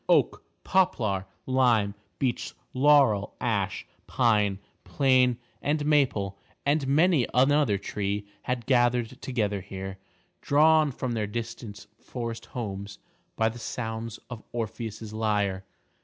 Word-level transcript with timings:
Oak, 0.09 0.43
poplar, 0.63 1.27
lime, 1.45 1.93
beech, 2.17 2.55
laurel, 2.73 3.35
ash, 3.39 3.85
pine, 4.07 4.57
plane 4.83 5.37
and 5.61 5.85
maple 5.85 6.39
and 6.65 6.87
many 6.87 7.27
another 7.35 7.77
tree 7.77 8.25
had 8.41 8.65
gathered 8.65 9.21
together 9.21 9.61
here, 9.61 9.99
drawn 10.41 10.89
from 10.89 11.11
their 11.11 11.27
distant 11.27 11.85
forest 11.99 12.47
homes 12.47 12.97
by 13.35 13.47
the 13.47 13.59
sounds 13.59 14.17
of 14.27 14.41
Orpheus's 14.51 15.13
lyre. 15.13 15.63